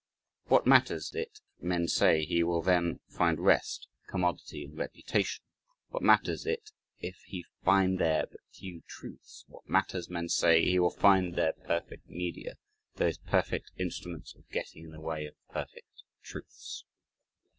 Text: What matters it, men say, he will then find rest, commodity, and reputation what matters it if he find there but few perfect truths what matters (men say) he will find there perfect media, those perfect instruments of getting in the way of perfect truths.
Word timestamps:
What 0.45 0.65
matters 0.65 1.13
it, 1.13 1.41
men 1.59 1.87
say, 1.87 2.25
he 2.25 2.41
will 2.41 2.63
then 2.63 3.01
find 3.09 3.39
rest, 3.39 3.87
commodity, 4.07 4.63
and 4.65 4.75
reputation 4.75 5.43
what 5.89 6.01
matters 6.01 6.47
it 6.47 6.71
if 6.97 7.17
he 7.27 7.45
find 7.63 7.99
there 7.99 8.25
but 8.25 8.39
few 8.51 8.77
perfect 8.79 8.89
truths 8.89 9.45
what 9.47 9.69
matters 9.69 10.09
(men 10.09 10.27
say) 10.27 10.65
he 10.65 10.79
will 10.79 10.89
find 10.89 11.35
there 11.35 11.53
perfect 11.53 12.09
media, 12.09 12.55
those 12.95 13.19
perfect 13.19 13.69
instruments 13.77 14.33
of 14.33 14.49
getting 14.49 14.85
in 14.85 14.89
the 14.91 14.99
way 15.01 15.27
of 15.27 15.35
perfect 15.53 16.01
truths. 16.23 16.83